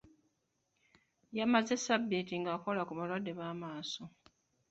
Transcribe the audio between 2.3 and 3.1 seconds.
ng'akola ku